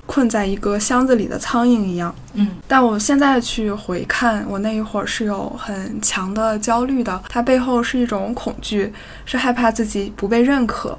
[0.06, 2.14] 困在一个箱子里的苍蝇一样。
[2.34, 8.92] 嗯但我现在去回看，我那一会儿是有很强的焦虑的，它背后是一种恐惧，
[9.26, 10.98] 是害怕自己不被认可。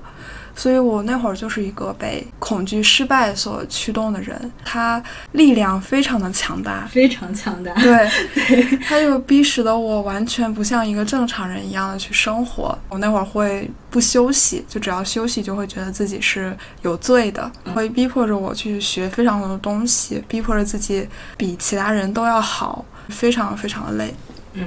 [0.55, 7.73] 所以我那会儿就是一个被恐惧失败所驱动的人，他力量非常的强大，非常强大。
[7.75, 12.77] 对，他就逼使得我完全不像一个正常人一样的去生活。
[12.88, 24.14] 我那会儿会不休息，就只要休息就会觉得自己是有罪的，会逼迫着我去学非常多的东西，逼迫着自己比其他人都要好，非常非常的累。
[24.55, 24.64] 嗯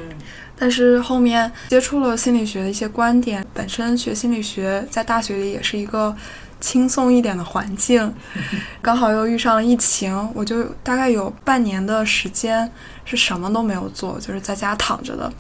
[0.58, 6.16] 但是后面接触了心理学的一些观点，本身学心理学在大学里也是一个
[6.60, 8.12] 轻松一点的环境，
[8.82, 12.70] 刚好又遇上了疫情，我就大概有半年的时间
[13.06, 15.32] 是什么都没有做，就是在家躺着的。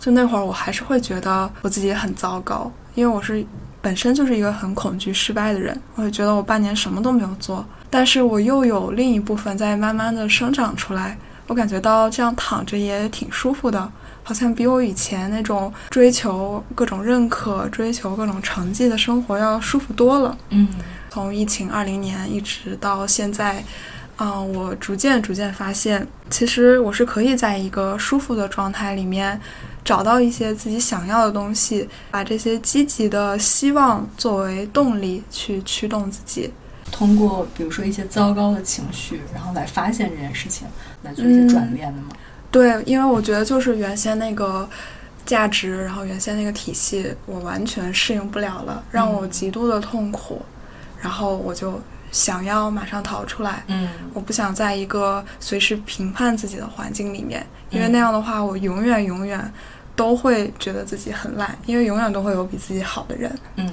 [0.00, 3.44] 就那会儿，我还是会觉得我自己很糟糕，因为我是
[3.80, 13.92] 本身就是一个很恐惧失败的人，我会觉得我半年什么都没有做，但是我又有另一部分在慢慢的生长出来，我感觉到这样躺着也挺舒服的。
[14.22, 20.36] 好像比我以前那种追求各种认可、追求各种成绩的生活要舒服多了。
[20.50, 20.68] 嗯
[21.10, 23.62] 从疫情二零年一直到现在，
[24.16, 29.38] 嗯、我逐渐逐渐发现，其实我是可以在一个舒服的状态里面，
[29.84, 36.50] 找到一些自己想要的东西，把这些积极的希望作为动力去驱动自己。
[36.90, 40.66] 通过比如说一些糟糕的情绪，然后来发现这件事情，
[41.02, 42.08] 来做一些转变的嘛。
[42.52, 44.68] 对，因为我觉得就是原先那个
[45.26, 50.42] 价值，然后原先那个体系，我完全适应不了了，让我极度的痛苦，
[51.00, 53.64] 然后我就想要马上逃出来。
[53.68, 59.50] 嗯我不想在一个随时评判自己的环境里面，因为那样的话，我永远永远
[59.96, 63.34] 都会觉得自己很烂，因为永远都会有比自己好的人。
[63.56, 63.70] 嗯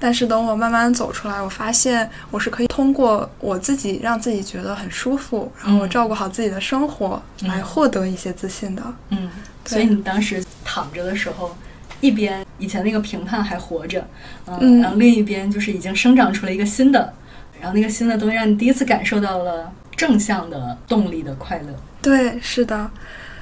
[0.00, 8.82] 但是等我慢慢走出来，我发现我是可以通过我自己让自己觉得很舒服，然后我嗯照顾好自己的生活，嗯来获得一些自信的。
[9.10, 9.28] 嗯，
[9.64, 11.56] 所以你当时躺着的时候，
[12.00, 14.06] 一边以前那个评判还活着，
[14.46, 17.12] 嗯，嗯然后另一边就是已经生长出了一个新的，
[17.60, 21.74] 然后那个新的东西让你第一次感受到了正向的动力的快乐。
[22.00, 22.88] 对，是的。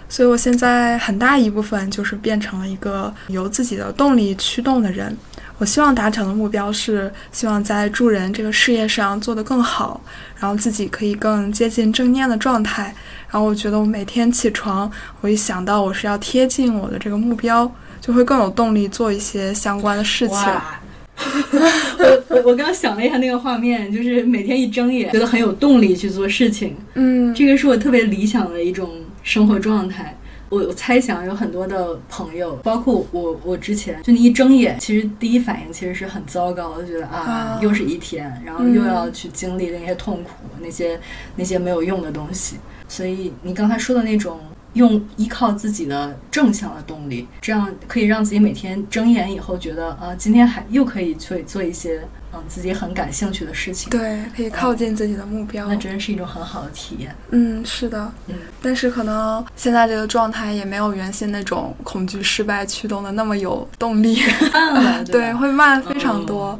[0.08, 5.14] 所以我现在很大一部分就是变成了一个由自己的动力驱动的人。
[5.58, 10.00] 我希望达成的目标是，希望在助人这个事业上做得更好，
[10.38, 12.94] 然后自己可以更接近正念的状态。
[13.30, 14.90] 然后我觉得我每天起床，
[15.20, 20.38] 我一想到我是要贴近我的这个目标，就会更有动力做一些相关的事情。
[21.18, 28.90] 我我我刚想了一下那个画面，就是每天一睁眼，觉得很有动力去做事情，嗯，这个是我特别理想的一种
[29.22, 30.14] 生活状态。
[30.48, 40.30] 我我猜想有很多的朋友，包括我，我之前就你一睁眼，其实第一反应其实是很糟糕，就觉得啊啊，又是一天，然后又要去经历那些痛苦，
[40.60, 41.00] 那些
[41.34, 42.56] 那些没有用的东西。
[42.88, 44.38] 所以你刚才说的那种
[44.76, 53.88] 用依靠自己的正向的动力，这样可以让自己每天睁眼以后觉得啊，今天还又可以去做一些嗯自己很感兴趣的事情。
[53.88, 55.66] 对，可以靠近自己的目标。
[55.66, 57.14] 那真是一种很好的体验。
[57.30, 58.12] 嗯，是的。
[58.26, 64.18] 嗯，但是可能现在这个状态也没有原先那种恐惧失败驱动的那么有动力。
[64.52, 66.58] 慢了， 对，会慢非常多。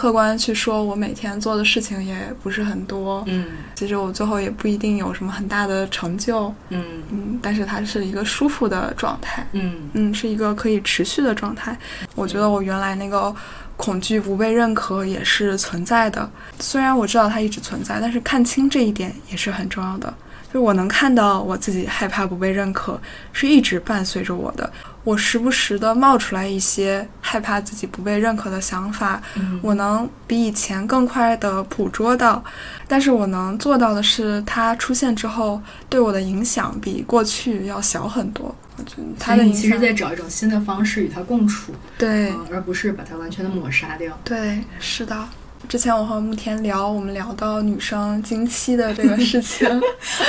[0.00, 3.22] 客观去说，我每天做的事情也不是很多。
[3.26, 6.48] 嗯，其实我最后也不一定有什么很大的成就。
[6.70, 9.46] 嗯嗯，但是它是一个舒服的状态。
[9.52, 11.76] 嗯嗯，是一个可以持续的状态。
[12.14, 13.34] 我觉得我原来那个
[13.76, 16.26] 恐惧不被认可也是存在的，
[16.58, 20.14] 虽然我知道它一直存在，但是看清这一点也是很重要的。
[20.52, 23.00] 就是我能看到我自己害怕不被认可，
[23.32, 24.70] 是一直伴随着我的。
[25.02, 29.22] 我时不时的冒出来一些害怕自己不被认可的想法，
[29.62, 32.42] 我能比以前更快的捕捉到，
[32.86, 38.54] 但是我能做到的是，它出现之后对我的影响比过去要小很多。
[38.76, 44.18] 我觉得它的影响，其实在找一种新的方式与它共处，对，而不是把它完全的抹杀掉。
[44.24, 45.16] 对，是的。
[45.68, 49.68] 之前我和慕田聊，我们聊到女生经期的这个事情。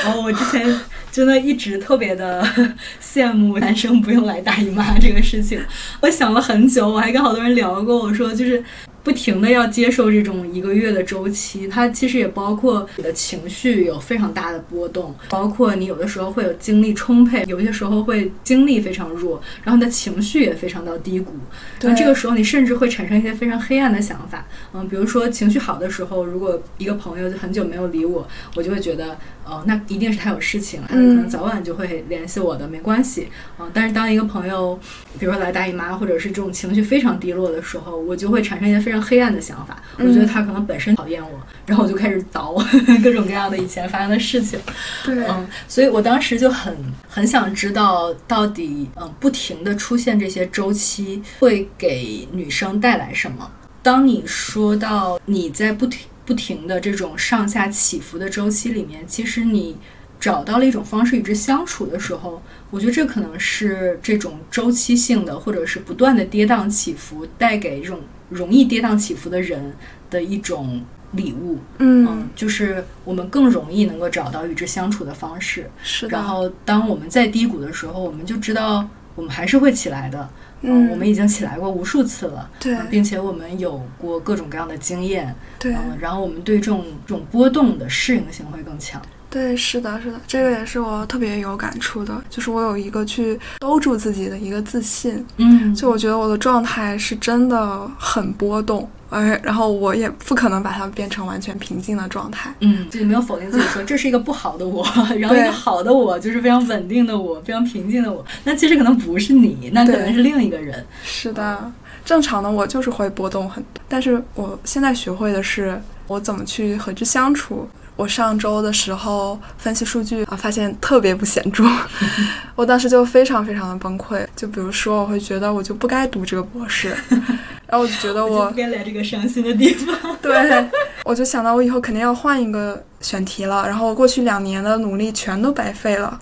[0.04, 0.80] 然 后我之前
[1.12, 2.46] 真的一直特别的
[3.02, 5.60] 羡慕男生不用来大姨妈这个事情。
[6.02, 8.64] 我想了很久，我还跟好多人聊过，我说就是。
[9.04, 21.34] 不停的要接受这种一个月的周期，它其实也包括你的情绪有非常大的波动，包括你有的时候会有精力充沛，有些时候会精力非常弱，然后你的情绪也非常到低谷。
[21.80, 24.46] 对，这个时候你甚至会产生一些非常黑暗的想法。
[24.74, 33.28] 嗯，比如说情绪好的时候，如果一个朋友就很久没有理我，我就会觉得，哦，那一定是他有事情，他可能早晚就会联系我的，没关系。
[33.60, 34.80] 嗯，但是当一个朋友，
[35.20, 42.54] 比如说来大姨妈，或者是这种情绪非常低落的时候，我就会产生一些非非常黑暗的想法，我觉得他可能本身讨厌我，然后我就开始倒
[43.02, 44.60] 各种各样的以前发生的事情。
[45.06, 46.76] 对，嗯，所以我当时就很
[47.08, 53.50] 很想知道，到底嗯不停的出现这些周期会给女生带来什么？
[53.82, 56.02] 当你说到你在不停
[56.32, 59.76] 不停的这种上下起伏的周期里面，其实你
[60.18, 68.00] 找到了一种方式与之相处的时候，我觉得这可能是这种周期性的或者是不断的跌宕起伏带给这种。
[68.30, 69.74] 容易跌宕起伏的人
[70.10, 75.70] 的一种礼物，嗯，就是我们更容易能够找到与之相处的方式。
[75.84, 76.18] 是的。
[76.18, 80.30] 然后，当我们在低谷的时候，我们就知道我们还是会起来的。
[80.62, 82.50] 嗯，我们已经起来过无数次了。
[82.60, 85.36] 对，并且我们有过各种各样的经验。
[85.60, 85.76] 对。
[86.00, 89.02] 然后，我们对这种这种波动的适应性会更强。
[89.32, 104.86] 对，是的，是的，这个也是我特别有感触的，就是我有一个去兜住自己的一个自信，嗯，就我觉得我的状态是真的很波动，哎，然后我也不可能把它变成完全平静的状态，嗯，就是没有否定自己说 这是一个不好的我，
[105.18, 111.72] 然后一个好的我就是非常稳定的我，非常平静的我，那其实可能不是你，那可能是另一个人，是的，
[112.04, 117.66] 正常的我就是会波动很多，但是我现在学会的是我怎么去和之相处。
[117.96, 121.64] 我上周的时候分析数据啊，发现特别不显著，
[122.56, 124.26] 我当时就非常非常的崩溃。
[124.36, 126.96] 就比如说，我会觉得我就不该读这个博士，
[127.68, 129.96] 然后我就觉得我不该来这个伤心的地方。
[130.22, 130.68] 对，
[131.04, 136.20] 我就想到我以后肯定要换一个选题了，然后我过去两年的努力全都白费了，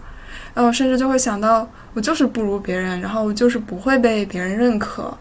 [0.54, 5.16] 然后甚至就会想到我就是不如别人，然后我就是不会被别人认可，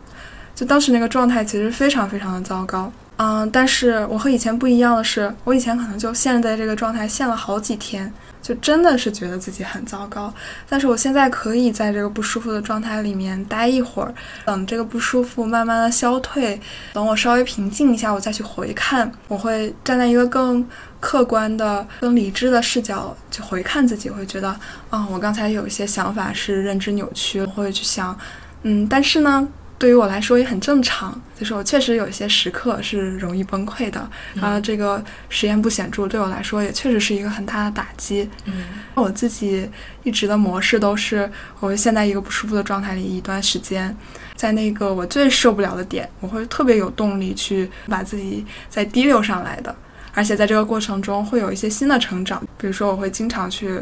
[0.55, 2.91] 就当时那个状态其实非常非常的糟糕。
[3.19, 10.33] 嗯，但是我和以前不一样的是，我以前可能就陷在这个状态，陷了好几天，就真的是觉得自己很糟糕。
[10.69, 16.61] 但是我现在可以在这个不舒服的状态里面待一会儿，等这个不舒服慢慢的消退，
[16.93, 20.65] 等我稍微平静一下，我再去回看，我会站在一个更
[21.01, 24.49] 客观的、更理智的视角去回看自己，会觉得，
[24.91, 28.17] 啊，我刚才有一些想法是认知扭曲，我会去想，
[28.63, 29.49] 嗯，但是呢。
[29.79, 38.29] 对于我来说也很正常，就是我确实有一些时刻是容易崩溃的，然后这个实验不显著，对我来说也确实是一个很大的打击。
[38.45, 38.65] 嗯，
[38.95, 39.71] 我自己
[40.03, 43.97] 一直的模式都是，我会陷在一个不舒服的状态里一段时间，
[44.35, 49.75] 在那个我最受不了的点，我会特别有动力去把自己再提溜上来的，
[50.13, 53.81] 而且在这个过程中会有一些新的成长，比如说我会经常去。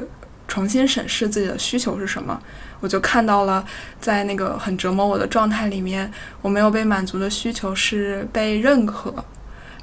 [0.49, 2.41] 重新审视自己的需求是什么，
[2.81, 3.65] 我就看到了，
[4.01, 6.11] 在那个很折磨我的状态里面，
[6.43, 9.15] 我没有被满足的需求是被认可。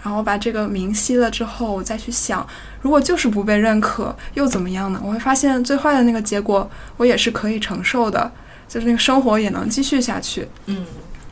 [0.03, 2.45] 然后把这个明晰了之后，我再去想，
[2.81, 5.01] 如果就是不被认可，又怎么样呢？
[5.03, 8.29] 我会发现最坏的那个结果，我也是可以承受的，
[8.67, 10.47] 就是那个生活也能继续下去。
[10.65, 10.85] 嗯，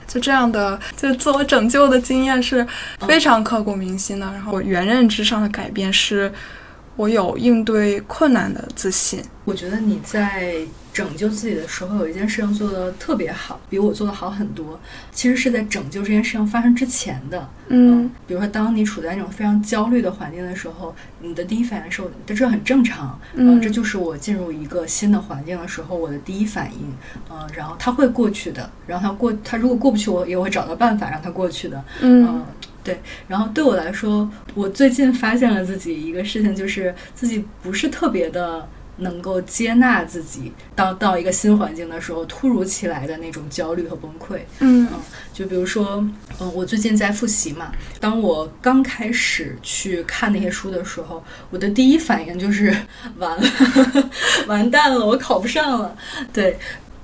[0.08, 2.66] 就这样的，就自我拯救的经验是
[3.06, 4.26] 非常刻骨铭心的。
[4.28, 6.32] 然后我原认知上的改变是。
[6.98, 9.24] 我有应对困难的自信。
[9.46, 10.58] 我觉得你在
[10.94, 14.80] 拯救自己的时候，有一件事情做得特别好，比我做的好很多。
[15.12, 17.50] 其实是在拯救这件事情发生之前的。
[17.70, 23.18] 嗯比如说，当你处在那种非常焦虑的环境的时候，你的第一反应是，这很正常。
[23.36, 26.94] 嗯这就是我进入一个新的环境的时候我的第一反应。
[27.30, 28.70] 嗯、然后它会过去的。
[28.86, 31.82] 然后它过，它如果过不去，我也会找到办法让它过去的。
[32.02, 32.46] 嗯嗯，
[32.84, 33.00] 对。
[33.30, 38.68] 然后对我来说，我最近发现了自己一个事情，就是自己不是特别的
[39.02, 44.40] 能够接纳自己，到到一个新环境的时候，突如其来的那种焦虑和崩溃。
[44.60, 44.88] 嗯
[45.34, 46.04] 就比如说，
[46.40, 47.72] 嗯，我最近在复习嘛。
[48.00, 52.76] 当我刚开始去看那些书的时候，我的第一反应就是
[53.18, 53.44] 完了，
[54.48, 55.96] 完蛋了，我考不上了。
[56.32, 56.60] 对，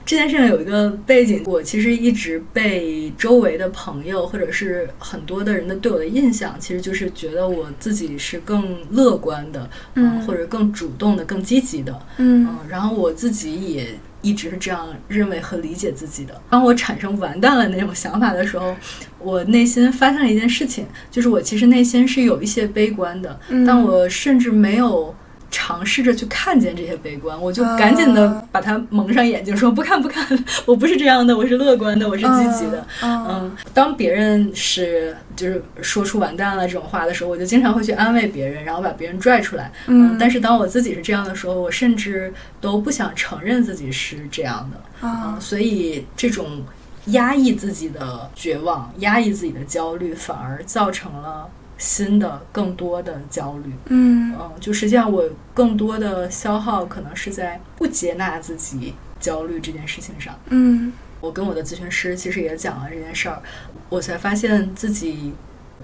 [0.07, 11.91] 这件事情有一个背景，我其实一直被周围的朋友或者是很多的人的对我的印象，其实就是觉得我自己是更乐观的，嗯或者更主动的、更积极的。
[12.19, 16.39] 嗯嗯，然后我自己也一直是这样认为和理解自己的。
[16.49, 18.73] 当我产生完蛋了那种想法的时候，
[19.19, 25.13] 我内心发现了一件事情，就是我其实内心是有一些悲观的，嗯但我甚至没有。
[25.49, 30.25] 尝试着去看见这些悲观，我就赶紧的啊把它蒙上眼睛，说不看不看，
[30.65, 32.85] 我不是这样的，我是乐观的，我是积极的。
[33.01, 39.71] 嗯嗯，当别人是就是说出完蛋了这种话的时候，我就经常会去安慰别人，然后把别人拽出来。
[39.87, 45.07] 嗯但是当我自己是这样的时候，我甚至都不想承认自己是这样的。
[45.07, 46.63] 啊嗯，所以这种
[47.07, 51.47] 压抑自己的绝望、压抑自己的焦虑，反而造成了
[51.77, 53.71] 新的、更多的焦虑。
[53.87, 55.23] 嗯嗯，就实际上我
[55.53, 60.37] 更多的消耗可能是在不接纳自己焦虑这件事情上。
[60.49, 63.41] 嗯我跟我的咨询师其实也讲了这件事儿，
[63.89, 65.33] 我才发现自己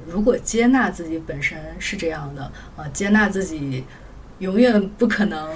[0.07, 2.43] 如果接纳自己本身是这样的，
[2.77, 3.83] 啊，接纳自己
[4.39, 5.49] 永远不可能。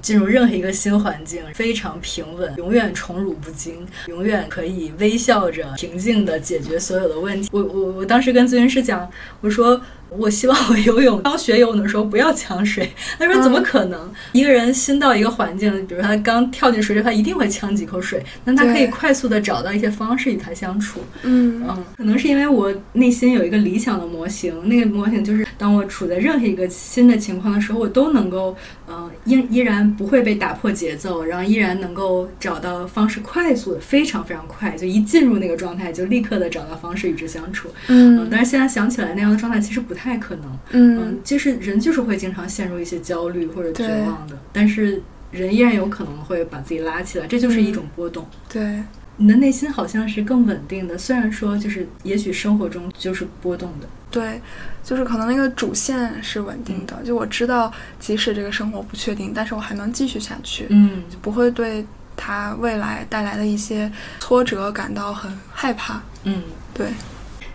[0.00, 7.48] 进入任何一个新环境，非常平稳，永远宠辱不惊，永远可以微笑着、平静地解决所有的问题。
[7.52, 9.10] 我我我当时跟咨询师讲，
[9.40, 9.80] 我说
[10.16, 12.90] 我希望我游泳 刚学游泳的时候不要呛水。
[13.18, 14.10] 他说怎么可能？
[14.32, 21.00] 一个人新到一个环境，比如他刚跳进水里，他一定会呛几口水，那他可以快速的找到一些方式与他相处。
[21.22, 28.56] 嗯嗯，可能是因为我内心有一个理想的模型，那个模型就是当我处在任何一个新的情况的时候，我都能够，
[28.88, 37.68] 嗯、依依然不会被打破节奏，然后依然能够找到方式，快速的，非常非常快，就一进入那个状态，就立刻的找到方式与之相处。
[37.88, 40.58] 嗯，嗯但是现在想起来，那样的状态其实不太可能。
[40.70, 48.26] 嗯嗯，就是人就是会经常陷入一些焦虑或者绝望的，但是人依然有可能会把自己拉起来，这就是一种波动。
[48.48, 48.82] 对
[49.16, 53.86] 你的内心好像是更稳定的，虽然说就是也许生活中就是波动的。
[54.10, 54.40] 对，
[54.82, 57.70] 就是可能那个主线是稳定的，就我知道，
[58.00, 61.86] 即使这个生活不确定，但是我还能继续下去，嗯就不会对
[62.16, 66.02] 它未来带来的一些挫折感到很害怕。
[66.24, 66.42] 嗯，
[66.74, 66.88] 对，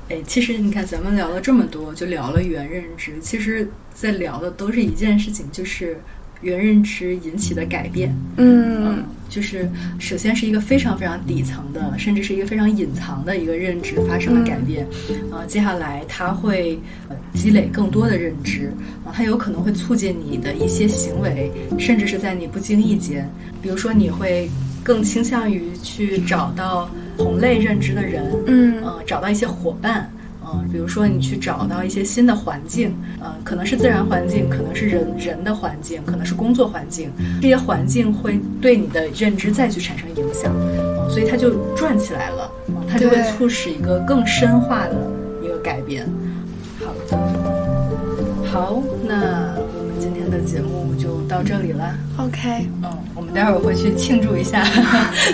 [0.09, 5.97] 哎，其实你看咱们聊了这么多，就聊了原认知，其实在聊的都是一件事情，就是
[6.41, 8.15] 原认知引起的改变。
[8.37, 14.87] 嗯就是首先是一个非常非常底层的，甚至是一个非常隐藏的一个认知发生了改变，
[15.31, 16.79] 呃，接下来它会
[17.09, 18.71] 呃积累更多的认知，
[19.03, 23.27] 啊、它有可能会促进你的一些行为，甚至是在你不经意间，
[23.61, 24.47] 比如说你会
[24.83, 30.09] 更倾向于去找到同类认知的人，嗯呃，找到一些伙伴。
[30.47, 37.11] 嗯、比如说你去找到一些新的环境，呃，可能是自然环境，可能是人人的环境，可能是工作环境，
[37.41, 44.95] 这些环境会对你的认知再去产生影响，嗯、所以它就转起来了，嗯、它就会促使一个更深化的
[45.43, 46.07] 一个改变。
[46.79, 47.17] 好的，
[48.51, 49.44] 好，那
[50.45, 51.93] 节目就到这里了。
[52.17, 54.63] ，OK，嗯，我们待会儿会去庆祝一下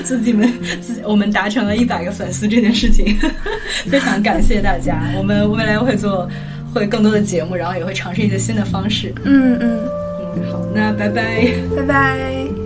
[0.03, 0.51] 自己们
[0.81, 3.17] 自己我们达成了一百个粉丝这件事情，
[3.89, 5.01] 非常感谢大家。
[5.17, 6.29] 我们未来会做
[6.73, 9.13] 会更多的节目，然后也会尝试一些新的方式。
[9.25, 9.79] 嗯嗯，
[10.37, 11.47] 嗯，好，那拜拜。
[11.75, 12.60] 拜拜。